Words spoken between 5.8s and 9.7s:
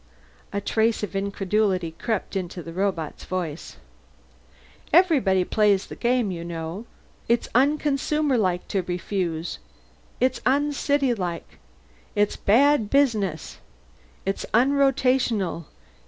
the game, you know. It's unconsumerlike to refuse.